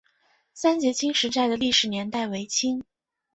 [0.51, 2.83] 三捷青石寨的历史年代为清。